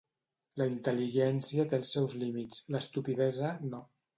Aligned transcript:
La 0.61 0.65
intel·ligència 0.75 1.67
té 1.73 1.79
els 1.81 1.93
seus 1.99 2.17
límits; 2.25 2.65
l'estupidesa, 2.77 3.53
no. 3.71 3.87